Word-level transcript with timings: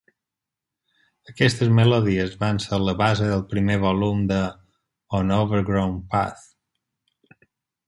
Aquestes 1.33 1.69
melodies 1.79 2.33
van 2.45 2.61
ser 2.63 2.79
la 2.85 2.95
base 3.03 3.29
del 3.33 3.45
primer 3.53 3.77
volum 3.85 4.25
de 4.33 4.41
"On 5.21 5.37
a 5.37 5.41
Overgrown 5.45 5.97
Path". 6.17 6.45